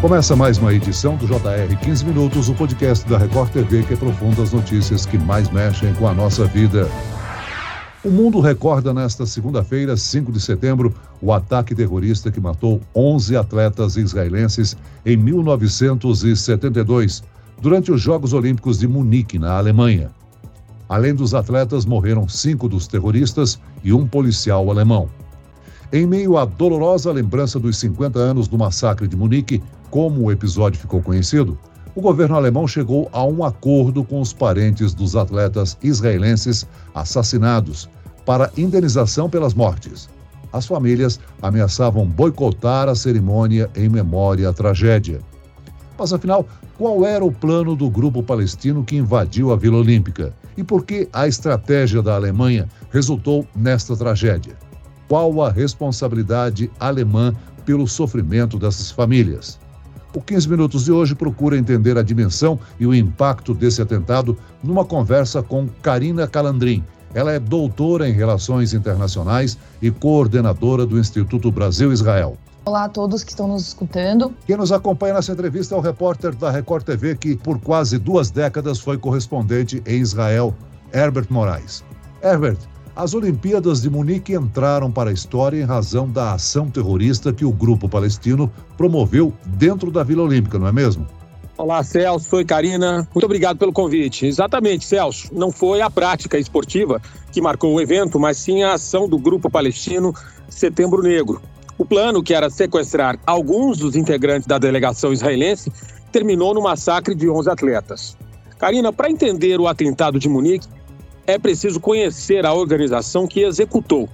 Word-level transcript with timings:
Começa 0.00 0.36
mais 0.36 0.58
uma 0.58 0.72
edição 0.72 1.16
do 1.16 1.26
JR 1.26 1.76
15 1.82 2.04
Minutos, 2.04 2.48
o 2.48 2.54
podcast 2.54 3.04
da 3.08 3.18
Record 3.18 3.50
TV 3.50 3.82
que 3.82 3.94
aprofunda 3.94 4.44
as 4.44 4.52
notícias 4.52 5.04
que 5.04 5.18
mais 5.18 5.50
mexem 5.50 5.92
com 5.94 6.06
a 6.06 6.14
nossa 6.14 6.44
vida. 6.44 6.88
O 8.04 8.08
mundo 8.08 8.38
recorda 8.38 8.94
nesta 8.94 9.26
segunda-feira, 9.26 9.96
5 9.96 10.30
de 10.30 10.40
setembro, 10.40 10.94
o 11.20 11.32
ataque 11.32 11.74
terrorista 11.74 12.30
que 12.30 12.40
matou 12.40 12.80
11 12.94 13.36
atletas 13.36 13.96
israelenses 13.96 14.76
em 15.04 15.16
1972, 15.16 17.24
durante 17.60 17.90
os 17.90 18.00
Jogos 18.00 18.32
Olímpicos 18.32 18.78
de 18.78 18.86
Munique, 18.86 19.36
na 19.36 19.58
Alemanha. 19.58 20.12
Além 20.88 21.12
dos 21.12 21.34
atletas, 21.34 21.84
morreram 21.84 22.28
cinco 22.28 22.68
dos 22.68 22.86
terroristas 22.86 23.58
e 23.82 23.92
um 23.92 24.06
policial 24.06 24.70
alemão. 24.70 25.08
Em 25.92 26.06
meio 26.06 26.36
à 26.36 26.44
dolorosa 26.44 27.10
lembrança 27.10 27.58
dos 27.58 27.78
50 27.78 28.18
anos 28.18 28.46
do 28.46 28.58
massacre 28.58 29.08
de 29.08 29.16
Munique, 29.16 29.62
como 29.90 30.22
o 30.22 30.32
episódio 30.32 30.80
ficou 30.80 31.02
conhecido, 31.02 31.58
o 31.94 32.00
governo 32.00 32.36
alemão 32.36 32.68
chegou 32.68 33.08
a 33.12 33.24
um 33.24 33.42
acordo 33.44 34.04
com 34.04 34.20
os 34.20 34.32
parentes 34.32 34.94
dos 34.94 35.16
atletas 35.16 35.76
israelenses 35.82 36.66
assassinados 36.94 37.88
para 38.24 38.52
indenização 38.56 39.28
pelas 39.28 39.54
mortes. 39.54 40.08
As 40.52 40.66
famílias 40.66 41.18
ameaçavam 41.42 42.06
boicotar 42.06 42.88
a 42.88 42.94
cerimônia 42.94 43.68
em 43.74 43.88
memória 43.88 44.48
à 44.48 44.52
tragédia. 44.52 45.20
Mas 45.98 46.12
afinal, 46.12 46.46
qual 46.76 47.04
era 47.04 47.24
o 47.24 47.32
plano 47.32 47.74
do 47.74 47.90
grupo 47.90 48.22
palestino 48.22 48.84
que 48.84 48.96
invadiu 48.96 49.52
a 49.52 49.56
Vila 49.56 49.78
Olímpica? 49.78 50.32
E 50.56 50.62
por 50.62 50.84
que 50.84 51.08
a 51.12 51.26
estratégia 51.26 52.00
da 52.00 52.14
Alemanha 52.14 52.68
resultou 52.90 53.46
nesta 53.56 53.96
tragédia? 53.96 54.56
Qual 55.08 55.42
a 55.42 55.50
responsabilidade 55.50 56.70
alemã 56.78 57.34
pelo 57.64 57.88
sofrimento 57.88 58.58
dessas 58.58 58.90
famílias? 58.90 59.58
O 60.14 60.22
15 60.22 60.48
Minutos 60.48 60.84
de 60.84 60.92
hoje 60.92 61.14
procura 61.14 61.56
entender 61.56 61.98
a 61.98 62.02
dimensão 62.02 62.58
e 62.80 62.86
o 62.86 62.94
impacto 62.94 63.52
desse 63.52 63.82
atentado 63.82 64.36
numa 64.62 64.84
conversa 64.84 65.42
com 65.42 65.68
Karina 65.82 66.26
Calandrin. 66.26 66.82
Ela 67.14 67.32
é 67.32 67.38
doutora 67.38 68.08
em 68.08 68.12
Relações 68.12 68.72
Internacionais 68.72 69.58
e 69.82 69.90
coordenadora 69.90 70.86
do 70.86 70.98
Instituto 70.98 71.50
Brasil-Israel. 71.50 72.36
Olá 72.64 72.84
a 72.84 72.88
todos 72.88 73.24
que 73.24 73.30
estão 73.30 73.48
nos 73.48 73.68
escutando. 73.68 74.34
Quem 74.46 74.56
nos 74.56 74.72
acompanha 74.72 75.14
nessa 75.14 75.32
entrevista 75.32 75.74
é 75.74 75.78
o 75.78 75.80
repórter 75.80 76.34
da 76.34 76.50
Record 76.50 76.84
TV, 76.84 77.16
que 77.16 77.36
por 77.36 77.58
quase 77.58 77.98
duas 77.98 78.30
décadas 78.30 78.78
foi 78.78 78.98
correspondente 78.98 79.82
em 79.86 80.00
Israel, 80.00 80.54
Herbert 80.92 81.26
Moraes. 81.30 81.82
Herbert, 82.22 82.58
as 82.98 83.14
Olimpíadas 83.14 83.80
de 83.80 83.88
Munique 83.88 84.34
entraram 84.34 84.90
para 84.90 85.10
a 85.10 85.12
história 85.12 85.56
em 85.56 85.64
razão 85.64 86.10
da 86.10 86.32
ação 86.32 86.68
terrorista 86.68 87.32
que 87.32 87.44
o 87.44 87.52
grupo 87.52 87.88
palestino 87.88 88.52
promoveu 88.76 89.32
dentro 89.46 89.88
da 89.92 90.02
Vila 90.02 90.24
Olímpica, 90.24 90.58
não 90.58 90.66
é 90.66 90.72
mesmo? 90.72 91.06
Olá, 91.56 91.84
Celso 91.84 92.40
e 92.40 92.44
Karina. 92.44 93.06
Muito 93.14 93.24
obrigado 93.24 93.56
pelo 93.56 93.72
convite. 93.72 94.26
Exatamente, 94.26 94.84
Celso. 94.84 95.28
Não 95.32 95.52
foi 95.52 95.80
a 95.80 95.88
prática 95.88 96.40
esportiva 96.40 97.00
que 97.30 97.40
marcou 97.40 97.72
o 97.72 97.80
evento, 97.80 98.18
mas 98.18 98.36
sim 98.36 98.64
a 98.64 98.72
ação 98.72 99.08
do 99.08 99.16
grupo 99.16 99.48
palestino 99.48 100.12
Setembro 100.48 101.00
Negro. 101.00 101.40
O 101.78 101.84
plano, 101.84 102.20
que 102.20 102.34
era 102.34 102.50
sequestrar 102.50 103.16
alguns 103.24 103.78
dos 103.78 103.94
integrantes 103.94 104.48
da 104.48 104.58
delegação 104.58 105.12
israelense, 105.12 105.70
terminou 106.10 106.52
no 106.52 106.62
massacre 106.62 107.14
de 107.14 107.30
11 107.30 107.48
atletas. 107.48 108.16
Karina, 108.58 108.92
para 108.92 109.08
entender 109.08 109.60
o 109.60 109.68
atentado 109.68 110.18
de 110.18 110.28
Munique, 110.28 110.66
é 111.28 111.38
preciso 111.38 111.78
conhecer 111.78 112.46
a 112.46 112.54
organização 112.54 113.26
que 113.26 113.40
executou. 113.40 114.08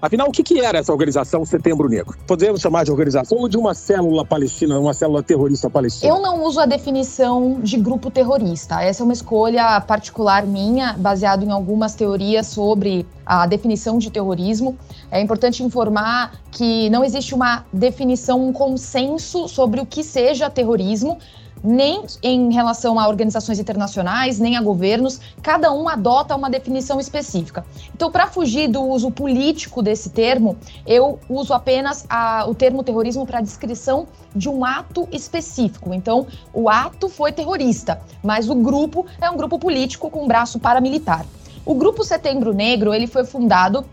Afinal, 0.00 0.28
o 0.28 0.32
que, 0.32 0.60
era 0.60 0.78
essa 0.78 0.92
organização 0.92 1.44
Setembro 1.44 1.88
Negro? 1.88 2.16
Podemos 2.26 2.60
chamar 2.60 2.84
de 2.84 2.90
organização 2.90 3.38
ou 3.38 3.48
de 3.48 3.56
uma 3.56 3.74
célula 3.74 4.24
palestina, 4.24 4.78
uma 4.78 4.92
célula 4.92 5.22
terrorista 5.22 5.68
palestina? 5.68 6.12
Eu 6.12 6.20
não 6.20 6.42
uso 6.42 6.60
a 6.60 6.66
definição 6.66 7.60
de 7.62 7.78
grupo 7.78 8.10
terrorista. 8.10 8.82
Essa 8.82 9.02
é 9.02 9.04
uma 9.04 9.12
escolha 9.12 9.80
particular 9.82 10.46
minha, 10.46 10.94
baseado 10.94 11.42
em 11.42 11.50
algumas 11.50 11.94
teorias 11.94 12.46
sobre 12.46 13.06
a 13.24 13.46
definição 13.46 13.98
de 13.98 14.10
terrorismo. 14.10 14.76
É 15.10 15.20
importante 15.20 15.62
informar 15.62 16.32
que 16.50 16.88
não 16.90 17.04
existe 17.04 17.34
uma 17.34 17.64
definição, 17.72 18.46
um 18.46 18.52
consenso 18.52 19.48
sobre 19.48 19.80
o 19.80 19.86
que 19.86 20.02
seja 20.02 20.50
terrorismo 20.50 21.18
nem 21.64 22.04
em 22.22 22.52
relação 22.52 23.00
a 23.00 23.08
organizações 23.08 23.58
internacionais, 23.58 24.38
nem 24.38 24.54
a 24.54 24.60
governos, 24.60 25.18
cada 25.42 25.72
um 25.72 25.88
adota 25.88 26.36
uma 26.36 26.50
definição 26.50 27.00
específica. 27.00 27.64
Então, 27.94 28.10
para 28.10 28.26
fugir 28.26 28.68
do 28.68 28.82
uso 28.82 29.10
político 29.10 29.80
desse 29.80 30.10
termo, 30.10 30.58
eu 30.86 31.18
uso 31.26 31.54
apenas 31.54 32.04
a, 32.08 32.44
o 32.46 32.54
termo 32.54 32.84
terrorismo 32.84 33.24
para 33.24 33.40
descrição 33.40 34.06
de 34.36 34.48
um 34.48 34.62
ato 34.62 35.08
específico. 35.10 35.94
Então, 35.94 36.26
o 36.52 36.68
ato 36.68 37.08
foi 37.08 37.32
terrorista, 37.32 38.02
mas 38.22 38.50
o 38.50 38.54
grupo 38.54 39.06
é 39.18 39.30
um 39.30 39.36
grupo 39.36 39.58
político 39.58 40.10
com 40.10 40.28
braço 40.28 40.60
paramilitar. 40.60 41.24
O 41.64 41.74
Grupo 41.74 42.04
Setembro 42.04 42.52
Negro 42.52 42.92
ele 42.92 43.06
foi 43.06 43.24
fundado 43.24 43.86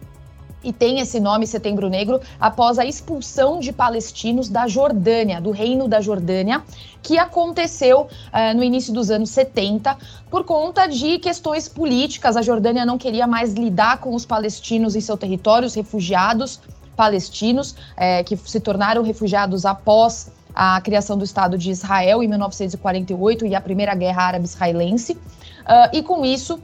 e 0.64 0.72
tem 0.72 1.00
esse 1.00 1.20
nome 1.20 1.48
Setembro 1.48 1.90
Negro 1.90 2.20
após 2.40 2.78
a 2.78 2.86
expulsão 2.86 3.60
de 3.60 3.72
palestinos 3.72 4.50
da 4.50 4.68
Jordânia, 4.68 5.42
do 5.42 5.52
Reino 5.52 5.88
da 5.88 6.02
Jordânia, 6.02 6.64
que 7.02 7.18
aconteceu 7.18 8.02
uh, 8.02 8.56
no 8.56 8.64
início 8.64 8.94
dos 8.94 9.10
anos 9.10 9.30
70 9.32 9.98
por 10.30 10.44
conta 10.44 10.88
de 10.88 11.18
questões 11.20 11.68
políticas. 11.68 12.38
A 12.38 12.42
Jordânia 12.42 12.86
não 12.86 12.98
queria 12.98 13.26
mais 13.26 13.54
lidar 13.54 14.00
com 14.00 14.14
os 14.14 14.26
palestinos 14.26 14.96
em 14.96 15.02
seu 15.02 15.18
território, 15.18 15.66
os 15.66 15.74
refugiados 15.74 16.60
palestinos, 16.96 17.76
eh, 17.98 18.24
que 18.24 18.38
se 18.38 18.60
tornaram 18.60 19.02
refugiados 19.02 19.66
após 19.66 20.30
a 20.54 20.80
criação 20.82 21.18
do 21.18 21.24
Estado 21.24 21.58
de 21.58 21.72
Israel 21.72 22.22
em 22.22 22.28
1948 22.28 23.46
e 23.46 23.56
a 23.56 23.62
Primeira 23.62 23.96
Guerra 23.96 24.24
Árabe-Israelense. 24.24 25.14
Uh, 25.14 25.90
e 25.94 26.04
com 26.04 26.26
isso, 26.26 26.60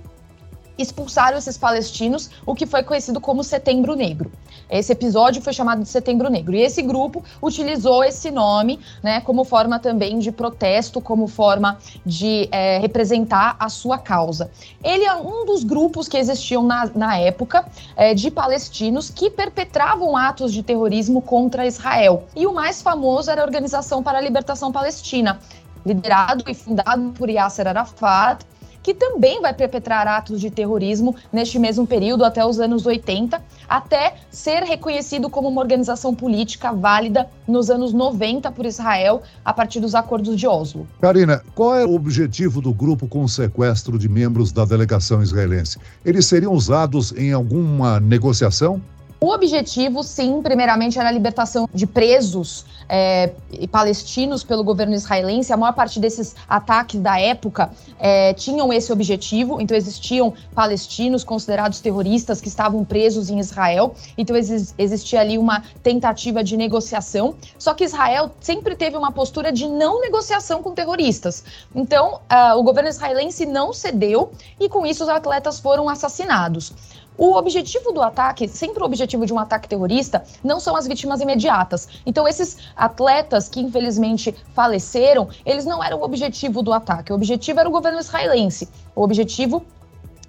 expulsaram 0.77 1.37
esses 1.37 1.57
palestinos, 1.57 2.29
o 2.45 2.53
que 2.53 2.65
foi 2.65 2.83
conhecido 2.83 3.19
como 3.19 3.43
Setembro 3.43 3.95
Negro. 3.95 4.31
Esse 4.69 4.91
episódio 4.91 5.41
foi 5.41 5.53
chamado 5.53 5.81
de 5.81 5.87
Setembro 5.87 6.29
Negro. 6.29 6.53
E 6.53 6.61
esse 6.61 6.81
grupo 6.81 7.23
utilizou 7.41 8.03
esse 8.03 8.29
nome 8.29 8.79
né, 9.01 9.21
como 9.21 9.43
forma 9.43 9.79
também 9.79 10.19
de 10.19 10.31
protesto, 10.31 10.99
como 10.99 11.27
forma 11.27 11.77
de 12.05 12.49
é, 12.51 12.77
representar 12.79 13.55
a 13.59 13.69
sua 13.69 13.97
causa. 13.97 14.51
Ele 14.83 15.05
é 15.05 15.15
um 15.15 15.45
dos 15.45 15.63
grupos 15.63 16.07
que 16.07 16.17
existiam 16.17 16.63
na, 16.63 16.89
na 16.93 17.17
época 17.17 17.65
é, 17.95 18.13
de 18.13 18.29
palestinos 18.29 19.09
que 19.09 19.29
perpetravam 19.29 20.17
atos 20.17 20.51
de 20.51 20.61
terrorismo 20.61 21.21
contra 21.21 21.65
Israel. 21.65 22.25
E 22.35 22.45
o 22.45 22.53
mais 22.53 22.81
famoso 22.81 23.31
era 23.31 23.41
a 23.41 23.45
Organização 23.45 24.03
para 24.03 24.17
a 24.17 24.21
Libertação 24.21 24.71
Palestina, 24.71 25.39
liderado 25.85 26.43
e 26.47 26.53
fundado 26.53 27.11
por 27.11 27.29
Yasser 27.29 27.67
Arafat 27.67 28.45
que 28.87 28.93
também 28.93 29.41
vai 29.41 29.53
perpetrar 29.53 30.07
atos 30.07 30.39
de 30.39 30.49
terrorismo 30.49 31.13
neste 31.29 31.59
mesmo 31.59 31.85
período, 31.85 32.23
até 32.23 32.45
os 32.45 32.57
anos 32.57 32.85
80, 32.85 33.43
até 33.67 34.15
ser 34.31 34.63
reconhecido 34.63 35.29
como 35.29 35.49
uma 35.49 35.59
organização 35.59 36.15
política 36.15 36.71
válida 36.71 37.29
nos 37.45 37.69
anos 37.69 37.91
90 37.91 38.49
por 38.49 38.65
Israel, 38.65 39.21
a 39.43 39.51
partir 39.51 39.81
dos 39.81 39.93
acordos 39.93 40.39
de 40.39 40.47
Oslo. 40.47 40.87
Karina, 41.01 41.43
qual 41.53 41.75
é 41.75 41.85
o 41.85 41.95
objetivo 41.95 42.61
do 42.61 42.73
grupo 42.73 43.09
com 43.09 43.25
o 43.25 43.27
sequestro 43.27 43.99
de 43.99 44.07
membros 44.07 44.53
da 44.53 44.63
delegação 44.63 45.21
israelense? 45.21 45.77
Eles 46.05 46.25
seriam 46.25 46.53
usados 46.53 47.11
em 47.17 47.33
alguma 47.33 47.99
negociação? 47.99 48.81
O 49.19 49.31
objetivo, 49.31 50.03
sim, 50.03 50.41
primeiramente 50.43 50.99
era 50.99 51.09
a 51.09 51.11
libertação 51.11 51.67
de 51.73 51.87
presos 51.87 52.65
é, 52.87 53.31
palestinos 53.71 54.43
pelo 54.43 54.63
governo 54.63 54.93
israelense. 54.93 55.51
A 55.51 55.57
maior 55.57 55.73
parte 55.73 55.99
desses 55.99 56.35
ataques 56.47 56.99
da 56.99 57.19
época 57.19 57.71
é, 57.99 58.33
tinham 58.33 58.71
esse 58.71 58.93
objetivo. 58.93 59.59
Então, 59.59 59.75
existiam 59.75 60.33
palestinos 60.53 61.23
considerados 61.23 61.79
terroristas 61.79 62.39
que 62.39 62.47
estavam 62.47 62.85
presos 62.85 63.31
em 63.31 63.39
Israel. 63.39 63.95
Então, 64.15 64.35
ex 64.35 64.75
existia 64.77 65.19
ali 65.19 65.37
uma 65.37 65.63
tentativa 65.81 66.43
de 66.43 66.55
negociação. 66.55 67.35
Só 67.57 67.73
que 67.73 67.83
Israel 67.83 68.31
sempre 68.39 68.75
teve 68.75 68.95
uma 68.95 69.11
postura 69.11 69.51
de 69.51 69.67
não 69.67 69.99
negociação 69.99 70.61
com 70.61 70.73
terroristas. 70.73 71.43
Então, 71.73 72.21
uh, 72.31 72.57
o 72.57 72.61
governo 72.61 72.89
israelense 72.89 73.47
não 73.47 73.73
cedeu 73.73 74.31
e, 74.59 74.69
com 74.69 74.85
isso, 74.85 75.03
os 75.03 75.09
atletas 75.09 75.59
foram 75.59 75.89
assassinados. 75.89 76.71
O 77.17 77.35
objetivo 77.35 77.91
do 77.91 78.01
ataque, 78.01 78.47
sempre 78.47 78.83
o 78.83 78.85
objetivo 78.85 79.25
de 79.25 79.33
um 79.33 79.39
ataque 79.39 79.67
terrorista, 79.67 80.23
não 80.43 80.59
são 80.59 80.75
as 80.75 80.87
vítimas 80.87 81.19
imediatas. 81.19 81.87
Então, 82.05 82.27
esses 82.27 82.57
atletas 82.75 83.49
que 83.49 83.59
infelizmente 83.59 84.35
faleceram, 84.53 85.27
eles 85.43 85.65
não 85.65 85.83
eram 85.83 85.99
o 85.99 86.03
objetivo 86.03 86.61
do 86.61 86.71
ataque. 86.71 87.11
O 87.11 87.15
objetivo 87.15 87.59
era 87.59 87.67
o 87.67 87.71
governo 87.71 87.99
israelense. 87.99 88.69
O 88.95 89.01
objetivo 89.01 89.65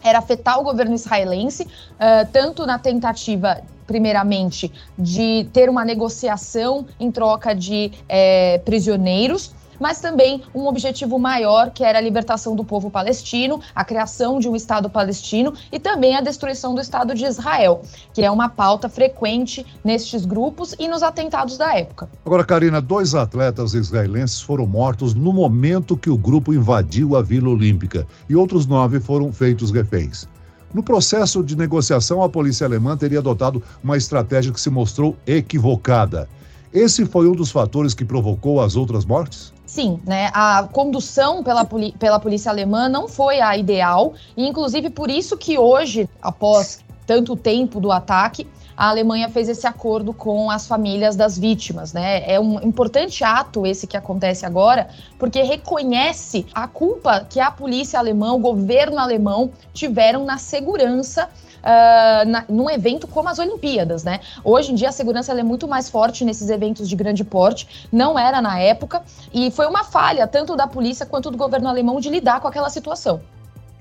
era 0.02 0.18
afetar 0.18 0.58
o 0.58 0.62
governo 0.62 0.94
israelense, 0.94 1.64
uh, 1.64 2.26
tanto 2.32 2.64
na 2.64 2.78
tentativa 2.78 3.60
primeiramente, 3.88 4.70
de 4.98 5.48
ter 5.50 5.70
uma 5.70 5.82
negociação 5.82 6.86
em 7.00 7.10
troca 7.10 7.54
de 7.54 7.90
é, 8.06 8.58
prisioneiros, 8.58 9.54
mas 9.78 10.00
também 10.00 10.42
um 10.54 10.66
objetivo 10.66 11.18
maior, 11.18 11.70
que 11.70 11.84
era 11.84 11.98
a 11.98 12.00
libertação 12.00 12.54
do 12.54 12.64
povo 12.64 12.90
palestino, 12.90 13.60
a 13.74 13.84
criação 13.84 14.38
de 14.38 14.48
um 14.48 14.56
Estado 14.56 14.90
palestino 14.90 15.52
e 15.70 15.78
também 15.78 16.16
a 16.16 16.20
destruição 16.20 16.74
do 16.74 16.80
Estado 16.80 17.14
de 17.14 17.24
Israel, 17.24 17.82
que 18.12 18.22
é 18.22 18.30
uma 18.30 18.48
pauta 18.48 18.88
frequente 18.88 19.64
nestes 19.84 20.24
grupos 20.24 20.74
e 20.78 20.88
nos 20.88 21.02
atentados 21.02 21.56
da 21.56 21.76
época. 21.76 22.08
Agora, 22.24 22.44
Karina, 22.44 22.80
dois 22.80 23.14
atletas 23.14 23.74
israelenses 23.74 24.40
foram 24.40 24.66
mortos 24.66 25.14
no 25.14 25.32
momento 25.32 25.96
que 25.96 26.10
o 26.10 26.16
grupo 26.16 26.52
invadiu 26.52 27.16
a 27.16 27.22
Vila 27.22 27.48
Olímpica 27.48 28.06
e 28.28 28.36
outros 28.36 28.66
nove 28.66 29.00
foram 29.00 29.32
feitos 29.32 29.70
reféns. 29.70 30.26
No 30.72 30.82
processo 30.82 31.42
de 31.42 31.56
negociação, 31.56 32.22
a 32.22 32.28
polícia 32.28 32.66
alemã 32.66 32.96
teria 32.96 33.20
adotado 33.20 33.62
uma 33.82 33.96
estratégia 33.96 34.52
que 34.52 34.60
se 34.60 34.68
mostrou 34.68 35.16
equivocada. 35.26 36.28
Esse 36.72 37.06
foi 37.06 37.26
um 37.26 37.32
dos 37.32 37.50
fatores 37.50 37.94
que 37.94 38.04
provocou 38.04 38.60
as 38.60 38.76
outras 38.76 39.06
mortes? 39.06 39.54
Sim, 39.68 40.00
né? 40.06 40.30
A 40.32 40.66
condução 40.72 41.44
pela, 41.44 41.62
pela 41.98 42.18
polícia 42.18 42.50
alemã 42.50 42.88
não 42.88 43.06
foi 43.06 43.38
a 43.38 43.54
ideal, 43.54 44.14
e 44.34 44.48
inclusive 44.48 44.88
por 44.88 45.10
isso 45.10 45.36
que 45.36 45.58
hoje, 45.58 46.08
após 46.22 46.82
tanto 47.06 47.36
tempo 47.36 47.78
do 47.78 47.92
ataque, 47.92 48.48
a 48.74 48.88
Alemanha 48.88 49.28
fez 49.28 49.46
esse 49.46 49.66
acordo 49.66 50.14
com 50.14 50.50
as 50.50 50.66
famílias 50.66 51.16
das 51.16 51.38
vítimas, 51.38 51.92
né? 51.92 52.22
É 52.30 52.40
um 52.40 52.62
importante 52.62 53.22
ato 53.22 53.66
esse 53.66 53.86
que 53.86 53.96
acontece 53.96 54.46
agora, 54.46 54.88
porque 55.18 55.42
reconhece 55.42 56.46
a 56.54 56.66
culpa 56.66 57.26
que 57.28 57.38
a 57.38 57.50
polícia 57.50 57.98
alemã, 57.98 58.32
o 58.32 58.38
governo 58.38 58.98
alemão 58.98 59.50
tiveram 59.74 60.24
na 60.24 60.38
segurança 60.38 61.28
Uh, 61.58 62.28
na, 62.28 62.44
num 62.48 62.70
evento 62.70 63.06
como 63.06 63.28
as 63.28 63.38
Olimpíadas, 63.38 64.04
né? 64.04 64.20
Hoje 64.44 64.72
em 64.72 64.74
dia 64.74 64.88
a 64.88 64.92
segurança 64.92 65.32
é 65.32 65.42
muito 65.42 65.66
mais 65.66 65.88
forte 65.88 66.24
nesses 66.24 66.50
eventos 66.50 66.88
de 66.88 66.94
grande 66.94 67.24
porte, 67.24 67.88
não 67.90 68.18
era 68.18 68.40
na 68.40 68.58
época, 68.58 69.02
e 69.34 69.50
foi 69.50 69.66
uma 69.66 69.84
falha 69.84 70.26
tanto 70.26 70.56
da 70.56 70.66
polícia 70.66 71.04
quanto 71.04 71.30
do 71.30 71.36
governo 71.36 71.68
alemão 71.68 72.00
de 72.00 72.08
lidar 72.08 72.40
com 72.40 72.48
aquela 72.48 72.70
situação. 72.70 73.20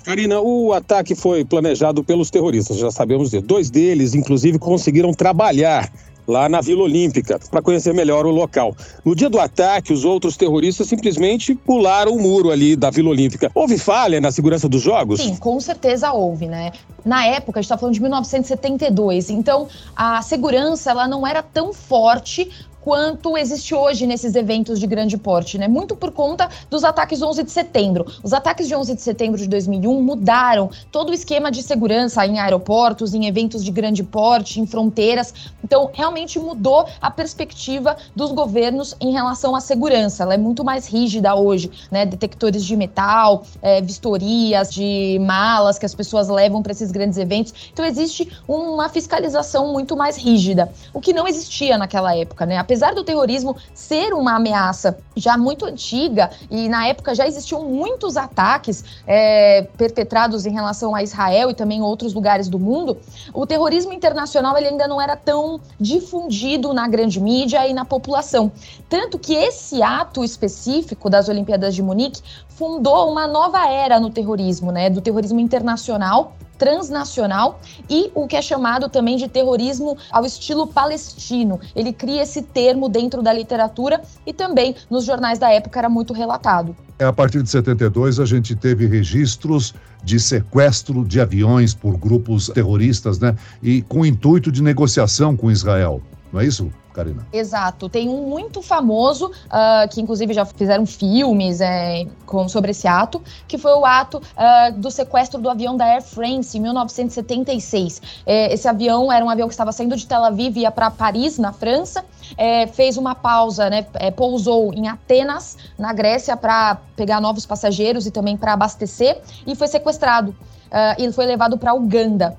Karina, 0.03 0.39
o 0.39 0.71
ataque 0.71 1.13
foi 1.13 1.43
planejado 1.43 2.01
pelos 2.03 2.29
terroristas, 2.29 2.77
já 2.77 2.89
sabemos 2.89 3.29
disso. 3.29 3.45
Dois 3.45 3.69
deles, 3.69 4.15
inclusive, 4.15 4.57
conseguiram 4.57 5.13
trabalhar 5.13 5.91
lá 6.27 6.49
na 6.49 6.59
Vila 6.59 6.83
Olímpica, 6.83 7.39
para 7.49 7.61
conhecer 7.61 7.93
melhor 7.93 8.25
o 8.25 8.31
local. 8.31 8.75
No 9.05 9.15
dia 9.15 9.29
do 9.29 9.39
ataque, 9.39 9.93
os 9.93 10.03
outros 10.03 10.35
terroristas 10.35 10.87
simplesmente 10.87 11.55
pularam 11.55 12.13
o 12.13 12.21
muro 12.21 12.51
ali 12.51 12.75
da 12.75 12.89
Vila 12.89 13.09
Olímpica. 13.09 13.49
Houve 13.55 13.77
falha 13.77 14.19
na 14.19 14.31
segurança 14.31 14.67
dos 14.67 14.81
jogos? 14.81 15.21
Sim, 15.21 15.37
com 15.37 15.59
certeza 15.59 16.11
houve, 16.11 16.45
né? 16.45 16.71
Na 17.05 17.25
época, 17.25 17.59
a 17.59 17.61
gente 17.61 17.67
está 17.67 17.77
falando 17.77 17.93
de 17.93 18.01
1972, 18.01 19.29
então 19.29 19.67
a 19.95 20.21
segurança 20.21 20.91
ela 20.91 21.07
não 21.07 21.25
era 21.25 21.41
tão 21.41 21.73
forte 21.73 22.49
quanto 22.87 23.37
existe 23.37 23.75
hoje 23.75 24.07
nesses 24.07 24.33
eventos 24.33 24.79
de 24.79 24.87
grande 24.87 25.17
porte, 25.17 25.57
né? 25.57 25.67
Muito 25.67 25.93
por 25.93 26.09
conta 26.09 26.47
dos 26.69 26.85
ataques 26.85 27.21
11 27.21 27.43
de 27.43 27.51
setembro. 27.51 28.05
Os 28.23 28.31
ataques 28.31 28.65
de 28.65 28.73
11 28.73 28.95
de 28.95 29.01
setembro 29.01 29.37
de 29.37 29.45
2001 29.45 30.01
mudaram 30.01 30.69
todo 30.89 31.09
o 31.09 31.13
esquema 31.13 31.51
de 31.51 31.61
segurança 31.61 32.25
em 32.25 32.39
aeroportos, 32.39 33.13
em 33.13 33.25
eventos 33.25 33.61
de 33.61 33.71
grande 33.71 34.05
porte, 34.05 34.61
em 34.61 34.65
fronteiras. 34.65 35.33
Então, 35.61 35.89
realmente 35.93 36.39
mudou 36.39 36.87
a 37.01 37.11
perspectiva 37.11 37.97
dos 38.15 38.31
governos 38.31 38.95
em 39.01 39.11
relação 39.11 39.53
à 39.53 39.59
segurança. 39.59 40.23
Ela 40.23 40.35
é 40.35 40.37
muito 40.37 40.63
mais 40.63 40.87
rígida 40.87 41.35
hoje, 41.35 41.69
né? 41.91 42.05
Detectores 42.05 42.63
de 42.63 42.77
metal, 42.77 43.43
é, 43.61 43.81
vistorias 43.81 44.73
de 44.73 45.19
malas 45.19 45.77
que 45.77 45.85
as 45.85 45.93
pessoas 45.93 46.29
levam 46.29 46.63
para 46.63 46.71
esses 46.71 46.89
grandes 46.89 47.17
eventos. 47.17 47.53
Então, 47.73 47.83
existe 47.83 48.31
uma 48.47 48.87
fiscalização 48.87 49.73
muito 49.73 49.97
mais 49.97 50.15
rígida, 50.15 50.71
o 50.93 51.01
que 51.01 51.11
não 51.11 51.27
existia 51.27 51.77
naquela 51.77 52.15
época, 52.15 52.45
né? 52.45 52.57
Apesar 52.57 52.76
apesar 52.77 52.93
do 52.93 53.03
terrorismo 53.03 53.55
ser 53.73 54.13
uma 54.13 54.35
ameaça 54.35 54.99
já 55.15 55.35
muito 55.35 55.65
antiga 55.65 56.29
e 56.49 56.69
na 56.69 56.87
época 56.87 57.15
já 57.15 57.27
existiam 57.27 57.63
muitos 57.63 58.15
ataques 58.15 58.83
é, 59.07 59.63
perpetrados 59.75 60.45
em 60.45 60.51
relação 60.51 60.93
a 60.93 61.01
Israel 61.01 61.49
e 61.49 61.55
também 61.55 61.81
outros 61.81 62.13
lugares 62.13 62.47
do 62.47 62.59
mundo, 62.59 62.95
o 63.33 63.47
terrorismo 63.47 63.91
internacional 63.91 64.55
ele 64.55 64.67
ainda 64.67 64.87
não 64.87 65.01
era 65.01 65.15
tão 65.15 65.59
difundido 65.79 66.71
na 66.71 66.87
grande 66.87 67.19
mídia 67.19 67.67
e 67.67 67.73
na 67.73 67.83
população. 67.83 68.51
Tanto 68.87 69.17
que 69.17 69.33
esse 69.33 69.81
ato 69.81 70.23
específico 70.23 71.09
das 71.09 71.27
Olimpíadas 71.27 71.73
de 71.73 71.81
Munique 71.81 72.21
fundou 72.47 73.11
uma 73.11 73.25
nova 73.25 73.67
era 73.67 73.99
no 73.99 74.11
terrorismo, 74.11 74.71
né, 74.71 74.87
do 74.87 75.01
terrorismo 75.01 75.39
internacional 75.39 76.35
transnacional 76.57 77.59
e 77.89 78.11
o 78.13 78.27
que 78.27 78.35
é 78.35 78.41
chamado 78.41 78.89
também 78.89 79.17
de 79.17 79.27
terrorismo 79.27 79.97
ao 80.11 80.25
estilo 80.25 80.67
palestino. 80.67 81.59
Ele 81.75 81.93
cria 81.93 82.23
esse 82.23 82.41
termo 82.41 82.89
dentro 82.89 83.21
da 83.21 83.31
literatura 83.31 84.01
e 84.25 84.33
também 84.33 84.75
nos 84.89 85.05
jornais 85.05 85.39
da 85.39 85.51
época 85.51 85.79
era 85.79 85.89
muito 85.89 86.13
relatado. 86.13 86.75
É, 86.99 87.05
a 87.05 87.13
partir 87.13 87.43
de 87.43 87.49
72, 87.49 88.19
a 88.19 88.25
gente 88.25 88.55
teve 88.55 88.87
registros 88.87 89.73
de 90.03 90.19
sequestro 90.19 91.05
de 91.05 91.21
aviões 91.21 91.73
por 91.73 91.95
grupos 91.97 92.49
terroristas, 92.49 93.19
né? 93.19 93.35
E 93.61 93.83
com 93.83 94.01
o 94.01 94.05
intuito 94.05 94.51
de 94.51 94.63
negociação 94.63 95.37
com 95.37 95.51
Israel. 95.51 96.01
Não 96.31 96.39
é 96.39 96.45
isso? 96.45 96.71
Karina. 96.97 97.27
Exato. 97.31 97.87
Tem 97.87 98.09
um 98.09 98.27
muito 98.27 98.61
famoso, 98.61 99.27
uh, 99.27 99.87
que 99.91 100.01
inclusive 100.01 100.33
já 100.33 100.43
fizeram 100.45 100.85
filmes 100.85 101.61
é, 101.61 102.07
com, 102.25 102.49
sobre 102.49 102.71
esse 102.71 102.87
ato, 102.87 103.21
que 103.47 103.57
foi 103.57 103.73
o 103.73 103.85
ato 103.85 104.17
uh, 104.17 104.73
do 104.79 104.89
sequestro 104.89 105.39
do 105.39 105.47
avião 105.47 105.77
da 105.77 105.85
Air 105.85 106.01
France 106.01 106.57
em 106.57 106.61
1976. 106.61 108.01
É, 108.25 108.51
esse 108.51 108.67
avião 108.67 109.11
era 109.11 109.23
um 109.23 109.29
avião 109.29 109.47
que 109.47 109.53
estava 109.53 109.71
saindo 109.71 109.95
de 109.95 110.07
Tel 110.07 110.23
Aviv 110.23 110.57
e 110.57 110.61
ia 110.61 110.71
para 110.71 110.89
Paris, 110.89 111.37
na 111.37 111.53
França, 111.53 112.03
é, 112.35 112.65
fez 112.65 112.97
uma 112.97 113.13
pausa, 113.13 113.69
né, 113.69 113.85
é, 113.93 114.09
pousou 114.09 114.73
em 114.73 114.87
Atenas, 114.87 115.55
na 115.77 115.93
Grécia, 115.93 116.35
para 116.35 116.79
pegar 116.95 117.21
novos 117.21 117.45
passageiros 117.45 118.07
e 118.07 118.11
também 118.11 118.35
para 118.35 118.53
abastecer, 118.53 119.21
e 119.45 119.55
foi 119.55 119.67
sequestrado. 119.67 120.35
Uh, 120.67 121.01
ele 121.01 121.13
foi 121.13 121.25
levado 121.25 121.57
para 121.57 121.73
Uganda 121.73 122.37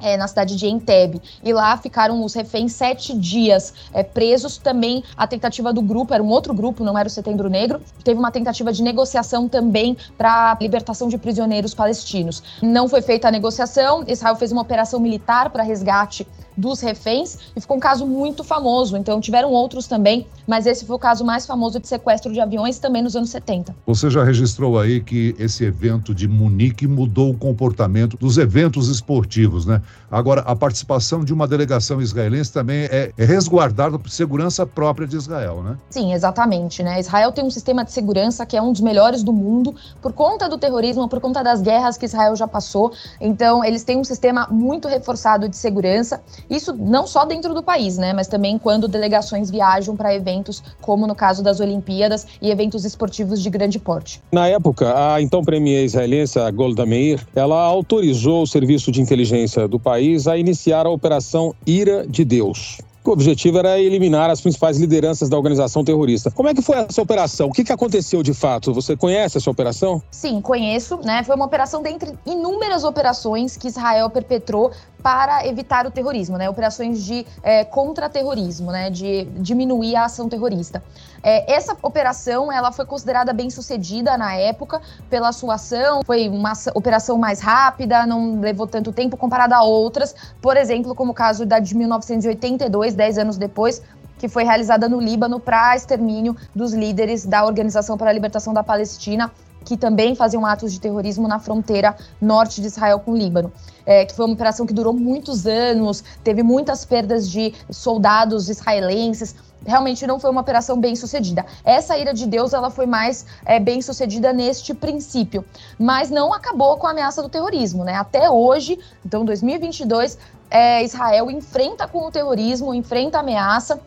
é, 0.00 0.16
na 0.16 0.26
cidade 0.26 0.56
de 0.56 0.66
Entebbe. 0.66 1.20
E 1.42 1.52
lá 1.52 1.76
ficaram 1.76 2.24
os 2.24 2.34
reféns 2.34 2.72
sete 2.72 3.16
dias 3.16 3.72
é, 3.92 4.02
presos. 4.02 4.56
Também 4.56 5.04
a 5.16 5.26
tentativa 5.26 5.72
do 5.72 5.82
grupo, 5.82 6.14
era 6.14 6.22
um 6.22 6.28
outro 6.28 6.54
grupo, 6.54 6.84
não 6.84 6.96
era 6.96 7.06
o 7.06 7.10
Setembro 7.10 7.48
Negro, 7.48 7.80
teve 8.04 8.18
uma 8.18 8.30
tentativa 8.30 8.72
de 8.72 8.82
negociação 8.82 9.48
também 9.48 9.96
para 10.16 10.56
libertação 10.60 11.08
de 11.08 11.18
prisioneiros 11.18 11.74
palestinos. 11.74 12.42
Não 12.62 12.88
foi 12.88 13.02
feita 13.02 13.28
a 13.28 13.30
negociação, 13.30 14.04
Israel 14.06 14.36
fez 14.36 14.52
uma 14.52 14.62
operação 14.62 15.00
militar 15.00 15.50
para 15.50 15.62
resgate 15.62 16.26
dos 16.60 16.80
reféns 16.80 17.38
e 17.56 17.60
ficou 17.60 17.76
um 17.76 17.80
caso 17.80 18.06
muito 18.06 18.44
famoso. 18.44 18.96
Então 18.96 19.20
tiveram 19.20 19.50
outros 19.50 19.86
também, 19.86 20.26
mas 20.46 20.66
esse 20.66 20.84
foi 20.84 20.96
o 20.96 20.98
caso 20.98 21.24
mais 21.24 21.46
famoso 21.46 21.80
de 21.80 21.88
sequestro 21.88 22.32
de 22.32 22.40
aviões 22.40 22.78
também 22.78 23.02
nos 23.02 23.16
anos 23.16 23.30
70. 23.30 23.74
Você 23.86 24.10
já 24.10 24.22
registrou 24.22 24.78
aí 24.78 25.00
que 25.00 25.34
esse 25.38 25.64
evento 25.64 26.14
de 26.14 26.28
Munique 26.28 26.86
mudou 26.86 27.30
o 27.30 27.36
comportamento 27.36 28.16
dos 28.16 28.38
eventos 28.38 28.88
esportivos, 28.88 29.64
né? 29.64 29.82
Agora, 30.10 30.42
a 30.42 30.54
participação 30.54 31.24
de 31.24 31.32
uma 31.32 31.46
delegação 31.46 32.00
israelense 32.00 32.52
também 32.52 32.84
é, 32.90 33.12
resguardada 33.16 33.98
por 33.98 34.10
segurança 34.10 34.66
própria 34.66 35.06
de 35.06 35.16
Israel, 35.16 35.62
né? 35.62 35.76
Sim, 35.88 36.12
exatamente, 36.12 36.82
né? 36.82 37.00
Israel 37.00 37.32
tem 37.32 37.44
um 37.44 37.50
sistema 37.50 37.84
de 37.84 37.92
segurança 37.92 38.44
que 38.44 38.56
é 38.56 38.62
um 38.62 38.72
dos 38.72 38.80
melhores 38.80 39.22
do 39.22 39.32
mundo 39.32 39.74
por 40.02 40.12
conta 40.12 40.48
do 40.48 40.58
terrorismo, 40.58 41.08
por 41.08 41.20
conta 41.20 41.42
das 41.42 41.62
guerras 41.62 41.96
que 41.96 42.06
Israel 42.06 42.34
já 42.36 42.46
passou. 42.46 42.92
Então, 43.20 43.64
eles 43.64 43.84
têm 43.84 43.96
um 43.96 44.04
sistema 44.04 44.46
muito 44.50 44.88
reforçado 44.88 45.48
de 45.48 45.56
segurança 45.56 46.20
isso 46.50 46.74
não 46.76 47.06
só 47.06 47.24
dentro 47.24 47.54
do 47.54 47.62
país, 47.62 47.96
né, 47.96 48.12
mas 48.12 48.26
também 48.26 48.58
quando 48.58 48.88
delegações 48.88 49.50
viajam 49.50 49.96
para 49.96 50.14
eventos 50.14 50.62
como 50.80 51.06
no 51.06 51.14
caso 51.14 51.42
das 51.42 51.60
Olimpíadas 51.60 52.26
e 52.42 52.50
eventos 52.50 52.84
esportivos 52.84 53.40
de 53.40 53.48
grande 53.48 53.78
porte. 53.78 54.20
Na 54.32 54.48
época, 54.48 54.92
a 55.14 55.22
então 55.22 55.42
premier 55.42 55.84
israelense 55.84 56.38
Golda 56.52 56.84
Meir, 56.84 57.24
ela 57.34 57.62
autorizou 57.62 58.42
o 58.42 58.46
serviço 58.46 58.90
de 58.90 59.00
inteligência 59.00 59.68
do 59.68 59.78
país 59.78 60.26
a 60.26 60.36
iniciar 60.36 60.86
a 60.86 60.90
operação 60.90 61.54
Ira 61.66 62.06
de 62.06 62.24
Deus. 62.24 62.78
O 63.02 63.12
objetivo 63.12 63.58
era 63.58 63.80
eliminar 63.80 64.28
as 64.28 64.42
principais 64.42 64.78
lideranças 64.78 65.30
da 65.30 65.36
organização 65.36 65.82
terrorista. 65.82 66.30
Como 66.30 66.48
é 66.48 66.54
que 66.54 66.60
foi 66.60 66.76
essa 66.76 67.00
operação? 67.00 67.48
O 67.48 67.52
que, 67.52 67.64
que 67.64 67.72
aconteceu 67.72 68.22
de 68.22 68.34
fato? 68.34 68.74
Você 68.74 68.94
conhece 68.94 69.38
essa 69.38 69.50
operação? 69.50 70.02
Sim, 70.10 70.40
conheço. 70.42 70.98
Né? 71.02 71.24
Foi 71.24 71.34
uma 71.34 71.46
operação 71.46 71.82
dentre 71.82 72.12
inúmeras 72.26 72.84
operações 72.84 73.56
que 73.56 73.68
Israel 73.68 74.10
perpetrou 74.10 74.70
para 75.02 75.46
evitar 75.46 75.86
o 75.86 75.90
terrorismo, 75.90 76.36
né? 76.36 76.48
Operações 76.48 77.04
de 77.04 77.26
é, 77.42 77.64
contra-terrorismo, 77.64 78.70
né? 78.70 78.90
De 78.90 79.24
diminuir 79.38 79.96
a 79.96 80.04
ação 80.04 80.28
terrorista. 80.28 80.82
É, 81.22 81.52
essa 81.52 81.76
operação 81.82 82.50
ela 82.50 82.72
foi 82.72 82.86
considerada 82.86 83.32
bem 83.32 83.50
sucedida 83.50 84.16
na 84.16 84.34
época 84.34 84.80
pela 85.08 85.32
sua 85.32 85.54
ação. 85.54 86.00
Foi 86.04 86.28
uma 86.28 86.52
operação 86.74 87.18
mais 87.18 87.40
rápida, 87.40 88.06
não 88.06 88.40
levou 88.40 88.66
tanto 88.66 88.92
tempo 88.92 89.16
comparada 89.16 89.56
a 89.56 89.62
outras. 89.62 90.14
Por 90.40 90.56
exemplo, 90.56 90.94
como 90.94 91.12
o 91.12 91.14
caso 91.14 91.44
da 91.44 91.58
de 91.58 91.76
1982, 91.76 92.94
10 92.94 93.18
anos 93.18 93.36
depois, 93.36 93.82
que 94.18 94.28
foi 94.28 94.44
realizada 94.44 94.88
no 94.88 95.00
Líbano 95.00 95.40
para 95.40 95.74
extermínio 95.74 96.36
dos 96.54 96.74
líderes 96.74 97.24
da 97.24 97.44
Organização 97.44 97.96
para 97.96 98.10
a 98.10 98.12
Libertação 98.12 98.52
da 98.52 98.62
Palestina 98.62 99.30
que 99.64 99.76
também 99.76 100.14
faziam 100.14 100.44
atos 100.44 100.72
de 100.72 100.80
terrorismo 100.80 101.28
na 101.28 101.38
fronteira 101.38 101.96
norte 102.20 102.60
de 102.60 102.66
Israel 102.66 103.00
com 103.00 103.12
o 103.12 103.16
Líbano. 103.16 103.52
É, 103.86 104.04
que 104.04 104.14
foi 104.14 104.24
uma 104.26 104.34
operação 104.34 104.66
que 104.66 104.74
durou 104.74 104.92
muitos 104.92 105.46
anos, 105.46 106.04
teve 106.22 106.42
muitas 106.42 106.84
perdas 106.84 107.28
de 107.28 107.54
soldados 107.70 108.48
israelenses. 108.48 109.34
Realmente 109.66 110.06
não 110.06 110.20
foi 110.20 110.30
uma 110.30 110.40
operação 110.40 110.78
bem 110.78 110.94
sucedida. 110.94 111.44
Essa 111.64 111.98
ira 111.98 112.14
de 112.14 112.26
Deus 112.26 112.52
ela 112.52 112.70
foi 112.70 112.86
mais 112.86 113.26
é, 113.44 113.58
bem 113.58 113.82
sucedida 113.82 114.32
neste 114.32 114.72
princípio, 114.74 115.44
mas 115.78 116.10
não 116.10 116.32
acabou 116.32 116.76
com 116.76 116.86
a 116.86 116.90
ameaça 116.90 117.22
do 117.22 117.28
terrorismo, 117.28 117.84
né? 117.84 117.94
Até 117.94 118.30
hoje, 118.30 118.78
então 119.04 119.24
2022, 119.24 120.18
é, 120.50 120.82
Israel 120.84 121.30
enfrenta 121.30 121.86
com 121.86 122.06
o 122.06 122.10
terrorismo, 122.10 122.74
enfrenta 122.74 123.18
a 123.18 123.20
ameaça 123.20 123.80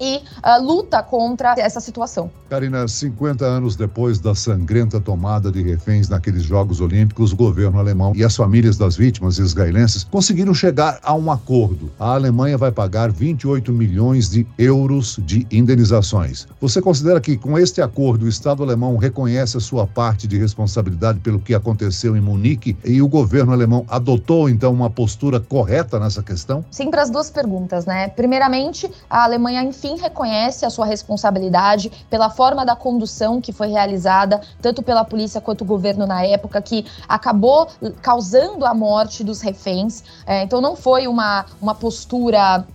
e 0.00 0.16
uh, 0.16 0.62
luta 0.62 1.02
contra 1.02 1.54
essa 1.58 1.80
situação. 1.80 2.30
Karina, 2.48 2.86
50 2.86 3.44
anos 3.44 3.76
depois 3.76 4.18
da 4.18 4.34
sangrenta 4.34 5.00
tomada 5.00 5.50
de 5.50 5.62
reféns 5.62 6.08
naqueles 6.08 6.42
Jogos 6.42 6.80
Olímpicos, 6.80 7.32
o 7.32 7.36
governo 7.36 7.78
alemão 7.78 8.12
e 8.14 8.22
as 8.22 8.36
famílias 8.36 8.76
das 8.76 8.96
vítimas 8.96 9.38
israelenses 9.38 10.04
conseguiram 10.04 10.54
chegar 10.54 10.98
a 11.02 11.14
um 11.14 11.30
acordo. 11.30 11.90
A 11.98 12.14
Alemanha 12.14 12.56
vai 12.56 12.70
pagar 12.70 13.10
28 13.10 13.72
milhões 13.72 14.30
de 14.30 14.46
euros 14.58 15.18
de 15.24 15.46
indenizações. 15.50 16.46
Você 16.60 16.80
considera 16.80 17.20
que 17.20 17.36
com 17.36 17.58
este 17.58 17.80
acordo 17.80 18.26
o 18.26 18.28
Estado 18.28 18.62
alemão 18.62 18.96
reconhece 18.96 19.56
a 19.56 19.60
sua 19.60 19.86
parte 19.86 20.28
de 20.28 20.38
responsabilidade 20.38 21.18
pelo 21.20 21.40
que 21.40 21.54
aconteceu 21.54 22.16
em 22.16 22.20
Munique 22.20 22.76
e 22.84 23.02
o 23.02 23.08
governo 23.08 23.52
alemão 23.52 23.84
adotou 23.88 24.48
então 24.48 24.72
uma 24.72 24.90
postura 24.90 25.40
correta 25.40 25.98
nessa 25.98 26.22
questão? 26.22 26.64
Sim, 26.70 26.90
para 26.90 27.02
as 27.02 27.10
duas 27.10 27.30
perguntas, 27.30 27.86
né? 27.86 28.08
Primeiramente, 28.08 28.90
a 29.10 29.24
Alemanha 29.24 29.62
enfim 29.62 29.85
enfim 29.86 29.96
reconhece 30.00 30.66
a 30.66 30.70
sua 30.70 30.84
responsabilidade 30.84 31.90
pela 32.10 32.28
forma 32.28 32.64
da 32.64 32.74
condução 32.74 33.40
que 33.40 33.52
foi 33.52 33.68
realizada, 33.68 34.40
tanto 34.60 34.82
pela 34.82 35.04
polícia 35.04 35.40
quanto 35.40 35.62
o 35.62 35.64
governo 35.64 36.06
na 36.06 36.24
época, 36.24 36.60
que 36.60 36.84
acabou 37.08 37.68
causando 38.02 38.64
a 38.64 38.74
morte 38.74 39.22
dos 39.22 39.40
reféns. 39.40 40.02
É, 40.26 40.42
então 40.42 40.60
não 40.60 40.76
foi 40.76 41.06
uma, 41.06 41.46
uma 41.60 41.74
postura 41.74 42.66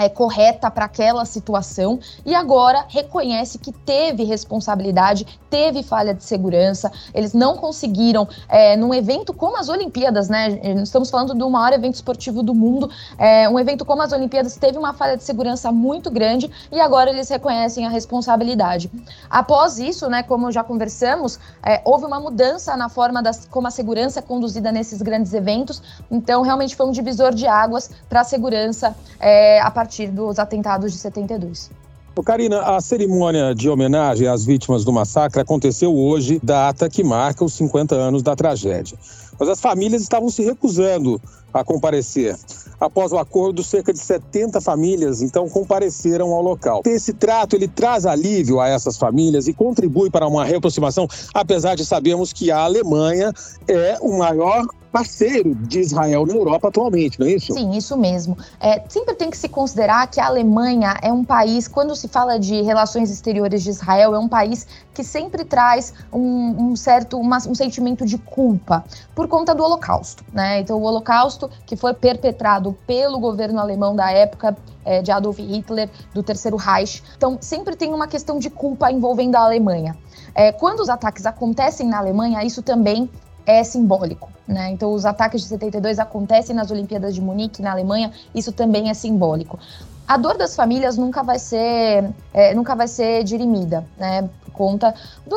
é, 0.00 0.08
correta 0.08 0.70
para 0.70 0.86
aquela 0.86 1.26
situação 1.26 2.00
e 2.24 2.34
agora 2.34 2.86
reconhece 2.88 3.58
que 3.58 3.70
teve 3.70 4.24
responsabilidade, 4.24 5.26
teve 5.50 5.82
falha 5.82 6.14
de 6.14 6.24
segurança. 6.24 6.90
Eles 7.12 7.34
não 7.34 7.56
conseguiram, 7.56 8.26
é, 8.48 8.76
num 8.76 8.94
evento 8.94 9.34
como 9.34 9.58
as 9.58 9.68
Olimpíadas, 9.68 10.28
né? 10.28 10.58
Estamos 10.82 11.10
falando 11.10 11.34
do 11.34 11.50
maior 11.50 11.72
evento 11.74 11.96
esportivo 11.96 12.42
do 12.42 12.54
mundo. 12.54 12.90
É, 13.18 13.48
um 13.48 13.58
evento 13.58 13.84
como 13.84 14.00
as 14.00 14.12
Olimpíadas 14.12 14.56
teve 14.56 14.78
uma 14.78 14.94
falha 14.94 15.16
de 15.16 15.24
segurança 15.24 15.70
muito 15.70 16.10
grande 16.10 16.50
e 16.72 16.80
agora 16.80 17.10
eles 17.10 17.28
reconhecem 17.28 17.86
a 17.86 17.90
responsabilidade. 17.90 18.90
Após 19.28 19.78
isso, 19.78 20.08
né, 20.08 20.22
como 20.22 20.50
já 20.50 20.64
conversamos, 20.64 21.38
é, 21.62 21.82
houve 21.84 22.06
uma 22.06 22.20
mudança 22.20 22.74
na 22.76 22.88
forma 22.88 23.22
das, 23.22 23.46
como 23.46 23.66
a 23.66 23.70
segurança 23.70 24.20
é 24.20 24.22
conduzida 24.22 24.72
nesses 24.72 25.02
grandes 25.02 25.34
eventos. 25.34 25.82
Então, 26.10 26.42
realmente 26.42 26.74
foi 26.74 26.86
um 26.86 26.92
divisor 26.92 27.34
de 27.34 27.46
águas 27.46 27.90
para 28.08 28.20
a 28.20 28.24
segurança 28.24 28.94
é, 29.18 29.60
a 29.60 29.70
partir 29.70 29.89
partir 29.90 30.06
dos 30.12 30.38
atentados 30.38 30.92
de 30.92 30.98
72. 30.98 31.68
Ô 32.14 32.22
Karina, 32.22 32.60
a 32.62 32.80
cerimônia 32.80 33.52
de 33.52 33.68
homenagem 33.68 34.28
às 34.28 34.44
vítimas 34.44 34.84
do 34.84 34.92
massacre 34.92 35.40
aconteceu 35.40 35.92
hoje, 35.92 36.38
data 36.40 36.88
que 36.88 37.02
marca 37.02 37.44
os 37.44 37.54
50 37.54 37.96
anos 37.96 38.22
da 38.22 38.36
tragédia. 38.36 38.96
Mas 39.38 39.48
as 39.48 39.60
famílias 39.60 40.02
estavam 40.02 40.30
se 40.30 40.44
recusando 40.44 41.20
a 41.52 41.64
comparecer. 41.64 42.36
Após 42.78 43.10
o 43.10 43.18
acordo, 43.18 43.64
cerca 43.64 43.92
de 43.92 43.98
70 43.98 44.60
famílias 44.60 45.22
então 45.22 45.48
compareceram 45.48 46.32
ao 46.32 46.40
local. 46.40 46.82
Esse 46.86 47.12
trato 47.12 47.56
ele 47.56 47.66
traz 47.66 48.06
alívio 48.06 48.60
a 48.60 48.68
essas 48.68 48.96
famílias 48.96 49.48
e 49.48 49.52
contribui 49.52 50.08
para 50.08 50.28
uma 50.28 50.44
reaproximação, 50.44 51.08
apesar 51.34 51.74
de 51.74 51.84
sabermos 51.84 52.32
que 52.32 52.50
a 52.52 52.58
Alemanha 52.58 53.32
é 53.66 53.98
o 54.00 54.16
maior 54.16 54.66
parceiro 54.90 55.54
de 55.54 55.80
Israel 55.80 56.26
na 56.26 56.34
Europa 56.34 56.68
atualmente, 56.68 57.18
não 57.18 57.26
é 57.26 57.32
isso? 57.32 57.52
Sim, 57.54 57.72
isso 57.72 57.96
mesmo. 57.96 58.36
É, 58.60 58.82
sempre 58.88 59.14
tem 59.14 59.30
que 59.30 59.36
se 59.36 59.48
considerar 59.48 60.06
que 60.08 60.20
a 60.20 60.26
Alemanha 60.26 60.96
é 61.02 61.12
um 61.12 61.24
país, 61.24 61.68
quando 61.68 61.94
se 61.94 62.08
fala 62.08 62.38
de 62.38 62.60
relações 62.62 63.10
exteriores 63.10 63.62
de 63.62 63.70
Israel, 63.70 64.14
é 64.14 64.18
um 64.18 64.28
país 64.28 64.66
que 64.92 65.04
sempre 65.04 65.44
traz 65.44 65.94
um, 66.12 66.70
um 66.70 66.76
certo 66.76 67.18
uma, 67.18 67.38
um 67.38 67.54
sentimento 67.54 68.04
de 68.04 68.18
culpa 68.18 68.84
por 69.14 69.28
conta 69.28 69.54
do 69.54 69.62
Holocausto, 69.62 70.24
né? 70.32 70.60
Então, 70.60 70.78
o 70.78 70.82
Holocausto 70.82 71.48
que 71.64 71.76
foi 71.76 71.94
perpetrado 71.94 72.76
pelo 72.86 73.18
governo 73.18 73.60
alemão 73.60 73.94
da 73.94 74.10
época 74.10 74.56
é, 74.84 75.02
de 75.02 75.10
Adolf 75.10 75.38
Hitler, 75.38 75.88
do 76.12 76.22
Terceiro 76.22 76.56
Reich. 76.56 77.02
Então, 77.16 77.38
sempre 77.40 77.76
tem 77.76 77.92
uma 77.94 78.06
questão 78.06 78.38
de 78.38 78.50
culpa 78.50 78.90
envolvendo 78.90 79.36
a 79.36 79.40
Alemanha. 79.40 79.96
É, 80.34 80.52
quando 80.52 80.80
os 80.80 80.88
ataques 80.88 81.26
acontecem 81.26 81.86
na 81.86 81.98
Alemanha, 81.98 82.44
isso 82.44 82.62
também 82.62 83.10
é 83.46 83.62
simbólico. 83.64 84.30
Né? 84.46 84.70
Então, 84.70 84.92
os 84.92 85.04
ataques 85.04 85.42
de 85.42 85.48
72 85.48 85.98
acontecem 85.98 86.54
nas 86.54 86.70
Olimpíadas 86.70 87.14
de 87.14 87.20
Munique, 87.20 87.62
na 87.62 87.70
Alemanha, 87.72 88.10
isso 88.34 88.52
também 88.52 88.90
é 88.90 88.94
simbólico. 88.94 89.58
A 90.06 90.16
dor 90.16 90.36
das 90.36 90.56
famílias 90.56 90.96
nunca 90.96 91.22
vai 91.22 91.38
ser, 91.38 92.10
é, 92.34 92.52
nunca 92.52 92.74
vai 92.74 92.88
ser 92.88 93.22
dirimida, 93.22 93.86
né? 93.96 94.28
Por 94.44 94.50
conta 94.50 94.92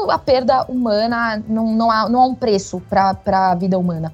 da 0.08 0.18
perda 0.18 0.64
humana, 0.64 1.44
não, 1.48 1.68
não, 1.76 1.92
há, 1.92 2.10
não 2.10 2.22
há 2.22 2.26
um 2.26 2.34
preço 2.34 2.82
para 2.90 3.52
a 3.52 3.56
vida 3.56 3.78
humana. 3.78 4.12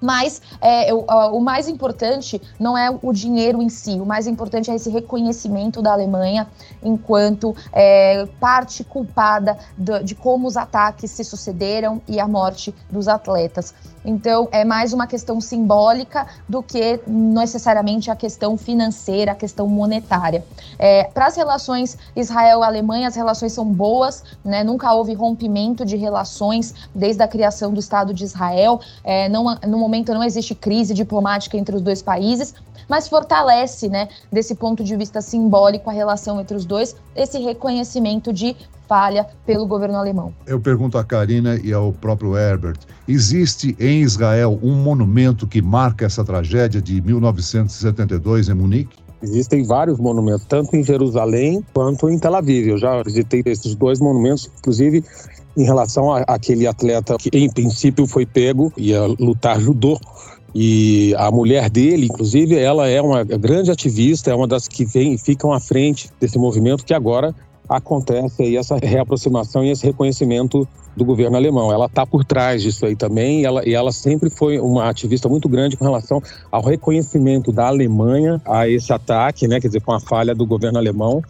Mas 0.00 0.42
é, 0.60 0.92
o, 0.92 1.04
o, 1.32 1.40
mais 1.40 1.68
importante 1.68 2.40
não 2.58 2.76
é 2.76 2.90
o 3.02 3.12
dinheiro 3.12 3.62
em 3.62 3.68
si, 3.68 3.98
o 4.00 4.06
mais 4.06 4.26
importante 4.26 4.70
é 4.70 4.74
esse 4.74 4.90
reconhecimento 4.90 5.80
da 5.80 5.92
Alemanha 5.92 6.46
enquanto 6.82 7.54
é, 7.72 8.26
parte 8.38 8.84
culpada 8.84 9.58
de, 9.76 10.02
de 10.02 10.14
como 10.14 10.46
os 10.46 10.56
ataques 10.56 11.10
se 11.10 11.24
sucederam 11.24 12.00
e 12.06 12.20
a 12.20 12.28
morte 12.28 12.74
dos 12.90 13.08
atletas. 13.08 13.74
Então, 14.06 14.48
é 14.52 14.64
mais 14.64 14.92
uma 14.92 15.06
questão 15.06 15.40
simbólica 15.40 16.28
do 16.48 16.62
que 16.62 17.00
necessariamente 17.08 18.08
a 18.08 18.14
questão 18.14 18.56
financeira, 18.56 19.32
a 19.32 19.34
questão 19.34 19.66
monetária. 19.66 20.44
É, 20.78 21.04
Para 21.04 21.26
as 21.26 21.36
relações 21.36 21.98
Israel-Alemanha, 22.14 23.08
as 23.08 23.16
relações 23.16 23.52
são 23.52 23.64
boas, 23.64 24.22
né? 24.44 24.62
nunca 24.62 24.92
houve 24.92 25.12
rompimento 25.12 25.84
de 25.84 25.96
relações 25.96 26.72
desde 26.94 27.20
a 27.22 27.26
criação 27.26 27.72
do 27.74 27.80
Estado 27.80 28.14
de 28.14 28.22
Israel. 28.22 28.80
É, 29.02 29.28
não, 29.28 29.56
no 29.66 29.78
momento 29.86 30.12
não 30.12 30.22
existe 30.22 30.54
crise 30.54 30.92
diplomática 30.92 31.56
entre 31.56 31.76
os 31.76 31.82
dois 31.82 32.02
países, 32.02 32.54
mas 32.88 33.08
fortalece, 33.08 33.88
né, 33.88 34.08
desse 34.30 34.54
ponto 34.54 34.84
de 34.84 34.96
vista 34.96 35.20
simbólico, 35.20 35.88
a 35.88 35.92
relação 35.92 36.40
entre 36.40 36.56
os 36.56 36.64
dois, 36.64 36.94
esse 37.14 37.38
reconhecimento 37.38 38.32
de 38.32 38.56
falha 38.88 39.26
pelo 39.44 39.66
governo 39.66 39.96
alemão. 39.96 40.32
Eu 40.46 40.60
pergunto 40.60 40.96
a 40.98 41.04
Karina 41.04 41.58
e 41.62 41.72
ao 41.72 41.92
próprio 41.92 42.36
Herbert: 42.36 42.78
existe 43.08 43.76
em 43.80 44.02
Israel 44.02 44.58
um 44.62 44.74
monumento 44.74 45.46
que 45.46 45.60
marca 45.60 46.04
essa 46.04 46.24
tragédia 46.24 46.80
de 46.80 47.00
1972 47.00 48.48
em 48.48 48.54
Munique? 48.54 48.96
Existem 49.22 49.64
vários 49.64 49.98
monumentos, 49.98 50.44
tanto 50.44 50.76
em 50.76 50.84
Jerusalém 50.84 51.64
quanto 51.72 52.08
em 52.08 52.18
Tel 52.18 52.36
Aviv. 52.36 52.68
Eu 52.68 52.78
já 52.78 53.02
visitei 53.02 53.42
esses 53.46 53.74
dois 53.74 53.98
monumentos, 53.98 54.48
inclusive 54.58 55.02
em 55.56 55.64
relação 55.64 56.12
àquele 56.12 56.66
atleta 56.66 57.16
que, 57.16 57.30
em 57.32 57.50
princípio, 57.50 58.06
foi 58.06 58.26
pego, 58.26 58.72
ia 58.76 59.06
lutar 59.06 59.60
judô. 59.60 59.98
E 60.54 61.14
a 61.18 61.30
mulher 61.30 61.68
dele, 61.68 62.06
inclusive, 62.06 62.56
ela 62.58 62.88
é 62.88 63.00
uma 63.00 63.22
grande 63.24 63.70
ativista, 63.70 64.30
é 64.30 64.34
uma 64.34 64.46
das 64.46 64.66
que 64.66 64.84
vem, 64.84 65.18
ficam 65.18 65.52
à 65.52 65.60
frente 65.60 66.10
desse 66.20 66.38
movimento 66.38 66.84
que 66.84 66.94
agora 66.94 67.34
acontece 67.68 68.42
aí 68.42 68.56
essa 68.56 68.76
reaproximação 68.76 69.64
e 69.64 69.70
esse 69.70 69.84
reconhecimento 69.84 70.66
do 70.96 71.04
governo 71.04 71.36
alemão. 71.36 71.72
Ela 71.72 71.86
está 71.86 72.06
por 72.06 72.24
trás 72.24 72.62
disso 72.62 72.86
aí 72.86 72.96
também 72.96 73.40
e 73.40 73.44
ela, 73.44 73.68
e 73.68 73.74
ela 73.74 73.92
sempre 73.92 74.30
foi 74.30 74.58
uma 74.58 74.88
ativista 74.88 75.28
muito 75.28 75.48
grande 75.48 75.76
com 75.76 75.84
relação 75.84 76.22
ao 76.50 76.62
reconhecimento 76.62 77.52
da 77.52 77.66
Alemanha 77.66 78.40
a 78.46 78.68
esse 78.68 78.92
ataque, 78.92 79.46
né, 79.46 79.60
quer 79.60 79.66
dizer, 79.66 79.82
com 79.82 79.92
a 79.92 80.00
falha 80.00 80.34
do 80.34 80.46
governo 80.46 80.78
alemão 80.78 81.22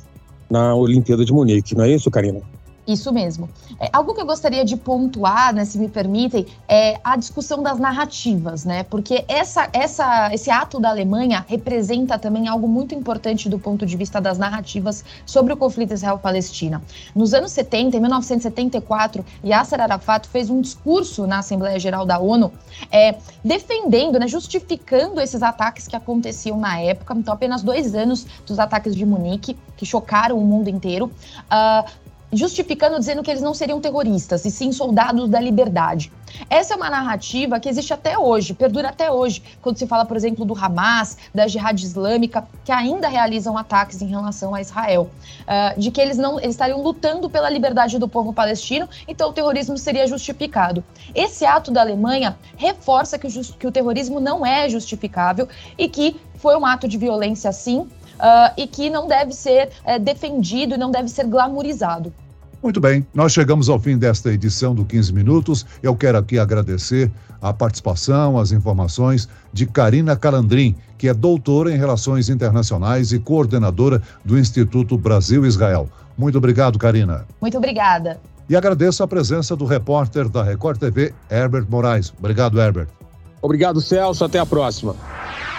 na 0.48 0.74
Olimpíada 0.74 1.24
de 1.24 1.32
Munique. 1.32 1.74
Não 1.74 1.84
é 1.84 1.90
isso, 1.90 2.10
Karina? 2.10 2.40
Isso 2.86 3.12
mesmo. 3.12 3.48
É, 3.80 3.90
algo 3.92 4.14
que 4.14 4.20
eu 4.20 4.26
gostaria 4.26 4.64
de 4.64 4.76
pontuar, 4.76 5.52
né, 5.52 5.64
se 5.64 5.76
me 5.76 5.88
permitem, 5.88 6.46
é 6.68 7.00
a 7.02 7.16
discussão 7.16 7.60
das 7.60 7.80
narrativas, 7.80 8.64
né? 8.64 8.84
Porque 8.84 9.24
essa, 9.26 9.68
essa, 9.72 10.32
esse 10.32 10.50
ato 10.50 10.78
da 10.78 10.90
Alemanha 10.90 11.44
representa 11.48 12.16
também 12.16 12.46
algo 12.46 12.68
muito 12.68 12.94
importante 12.94 13.48
do 13.48 13.58
ponto 13.58 13.84
de 13.84 13.96
vista 13.96 14.20
das 14.20 14.38
narrativas 14.38 15.04
sobre 15.24 15.52
o 15.52 15.56
conflito 15.56 15.94
Israel-Palestina. 15.94 16.80
Nos 17.14 17.34
anos 17.34 17.50
70, 17.52 17.96
em 17.96 18.00
1974, 18.00 19.24
Yasser 19.44 19.80
Arafat 19.80 20.28
fez 20.28 20.48
um 20.48 20.60
discurso 20.60 21.26
na 21.26 21.38
Assembleia 21.38 21.80
Geral 21.80 22.06
da 22.06 22.20
ONU 22.20 22.52
é, 22.92 23.16
defendendo, 23.44 24.18
né, 24.18 24.28
justificando 24.28 25.20
esses 25.20 25.42
ataques 25.42 25.88
que 25.88 25.96
aconteciam 25.96 26.58
na 26.58 26.80
época. 26.80 27.14
Então, 27.14 27.34
apenas 27.34 27.64
dois 27.64 27.96
anos 27.96 28.26
dos 28.46 28.60
ataques 28.60 28.94
de 28.94 29.04
Munique, 29.04 29.56
que 29.76 29.84
chocaram 29.84 30.38
o 30.38 30.44
mundo 30.44 30.68
inteiro. 30.68 31.10
Uh, 31.50 32.05
justificando, 32.32 32.98
dizendo 32.98 33.22
que 33.22 33.30
eles 33.30 33.42
não 33.42 33.54
seriam 33.54 33.80
terroristas, 33.80 34.44
e 34.44 34.50
sim 34.50 34.72
soldados 34.72 35.28
da 35.28 35.40
liberdade. 35.40 36.12
Essa 36.50 36.74
é 36.74 36.76
uma 36.76 36.90
narrativa 36.90 37.58
que 37.60 37.68
existe 37.68 37.92
até 37.92 38.18
hoje, 38.18 38.52
perdura 38.52 38.88
até 38.88 39.10
hoje, 39.10 39.42
quando 39.62 39.78
se 39.78 39.86
fala, 39.86 40.04
por 40.04 40.16
exemplo, 40.16 40.44
do 40.44 40.54
Hamas, 40.54 41.16
da 41.34 41.46
Jihad 41.46 41.80
Islâmica, 41.80 42.46
que 42.64 42.72
ainda 42.72 43.08
realizam 43.08 43.56
ataques 43.56 44.02
em 44.02 44.06
relação 44.06 44.54
a 44.54 44.60
Israel, 44.60 45.08
uh, 45.42 45.80
de 45.80 45.90
que 45.90 46.00
eles 46.00 46.18
não 46.18 46.38
eles 46.38 46.50
estariam 46.50 46.82
lutando 46.82 47.30
pela 47.30 47.48
liberdade 47.48 47.98
do 47.98 48.08
povo 48.08 48.32
palestino, 48.32 48.88
então 49.06 49.30
o 49.30 49.32
terrorismo 49.32 49.78
seria 49.78 50.06
justificado. 50.06 50.84
Esse 51.14 51.46
ato 51.46 51.70
da 51.70 51.80
Alemanha 51.80 52.36
reforça 52.56 53.18
que 53.18 53.26
o, 53.26 53.30
que 53.30 53.66
o 53.66 53.72
terrorismo 53.72 54.20
não 54.20 54.44
é 54.44 54.68
justificável 54.68 55.48
e 55.78 55.88
que 55.88 56.16
foi 56.36 56.56
um 56.56 56.66
ato 56.66 56.86
de 56.86 56.98
violência, 56.98 57.50
sim, 57.52 57.88
uh, 58.18 58.52
e 58.56 58.66
que 58.66 58.90
não 58.90 59.06
deve 59.06 59.32
ser 59.32 59.70
uh, 59.84 59.98
defendido 59.98 60.74
e 60.74 60.78
não 60.78 60.90
deve 60.90 61.08
ser 61.08 61.26
glamourizado. 61.26 62.12
Muito 62.62 62.80
bem, 62.80 63.06
nós 63.14 63.32
chegamos 63.32 63.68
ao 63.68 63.78
fim 63.78 63.96
desta 63.98 64.32
edição 64.32 64.74
do 64.74 64.84
15 64.84 65.12
Minutos. 65.12 65.66
Eu 65.82 65.94
quero 65.94 66.18
aqui 66.18 66.38
agradecer 66.38 67.10
a 67.40 67.52
participação, 67.52 68.38
as 68.38 68.50
informações 68.50 69.28
de 69.52 69.66
Karina 69.66 70.16
Calandrin, 70.16 70.74
que 70.98 71.08
é 71.08 71.14
doutora 71.14 71.70
em 71.70 71.76
Relações 71.76 72.28
Internacionais 72.28 73.12
e 73.12 73.18
coordenadora 73.18 74.02
do 74.24 74.38
Instituto 74.38 74.96
Brasil-Israel. 74.96 75.88
Muito 76.16 76.38
obrigado, 76.38 76.78
Karina. 76.78 77.26
Muito 77.40 77.58
obrigada. 77.58 78.18
E 78.48 78.56
agradeço 78.56 79.02
a 79.02 79.08
presença 79.08 79.54
do 79.54 79.64
repórter 79.64 80.28
da 80.28 80.42
Record 80.42 80.78
TV, 80.78 81.12
Herbert 81.30 81.66
Moraes. 81.68 82.12
Obrigado, 82.18 82.58
Herbert. 82.58 82.88
Obrigado, 83.42 83.80
Celso. 83.80 84.24
Até 84.24 84.38
a 84.38 84.46
próxima. 84.46 84.96